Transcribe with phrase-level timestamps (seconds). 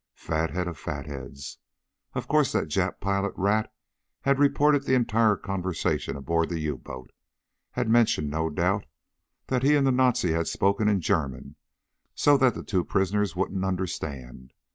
[0.15, 1.59] Fathead of fatheads.
[2.15, 3.71] Of course that Jap pilot rat
[4.21, 7.11] had reported the entire conversation aboard the U boat.
[7.73, 8.87] Had mentioned, no doubt,
[9.45, 11.55] that he and the Nazi had spoken in German
[12.15, 14.53] so that the two prisoners wouldn't understand.